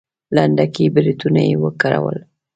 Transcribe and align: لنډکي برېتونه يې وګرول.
لنډکي 0.35 0.85
برېتونه 0.95 1.39
يې 1.49 1.55
وګرول. 1.63 2.17